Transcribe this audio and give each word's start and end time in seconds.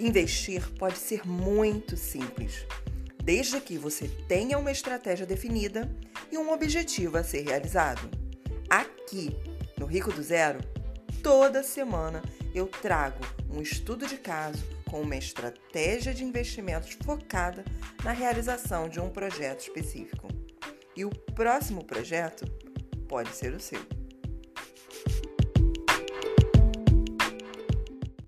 Investir 0.00 0.66
pode 0.78 0.96
ser 0.96 1.26
muito 1.28 1.94
simples, 1.94 2.66
desde 3.22 3.60
que 3.60 3.76
você 3.76 4.08
tenha 4.26 4.56
uma 4.56 4.72
estratégia 4.72 5.26
definida 5.26 5.94
e 6.32 6.38
um 6.38 6.50
objetivo 6.50 7.18
a 7.18 7.22
ser 7.22 7.42
realizado. 7.42 8.10
Aqui, 8.70 9.36
no 9.76 9.84
Rico 9.84 10.10
do 10.10 10.22
Zero, 10.22 10.58
toda 11.22 11.62
semana 11.62 12.22
eu 12.54 12.66
trago 12.66 13.20
um 13.50 13.60
estudo 13.60 14.06
de 14.06 14.16
caso 14.16 14.64
com 14.88 15.02
uma 15.02 15.16
estratégia 15.16 16.14
de 16.14 16.24
investimentos 16.24 16.96
focada 17.04 17.62
na 18.02 18.12
realização 18.12 18.88
de 18.88 18.98
um 18.98 19.10
projeto 19.10 19.60
específico. 19.60 20.28
E 20.96 21.04
o 21.04 21.10
próximo 21.10 21.84
projeto 21.84 22.50
pode 23.06 23.36
ser 23.36 23.52
o 23.52 23.60
seu. 23.60 23.99